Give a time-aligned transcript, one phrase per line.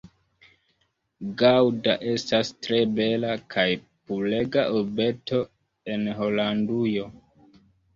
[1.41, 5.47] Gaŭda estas tre bela kaj purega urbeto
[5.97, 7.13] en Holandujo.